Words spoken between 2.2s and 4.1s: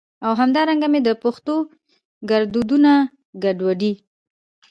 ګړدودونه ګډوډي